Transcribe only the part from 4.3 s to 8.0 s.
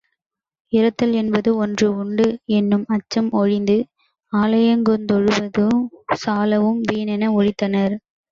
ஆலயங்தொழுவது சாலவும் வீணென ஒழித்தனர்.